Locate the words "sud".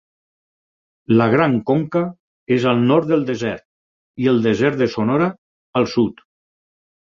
5.95-6.27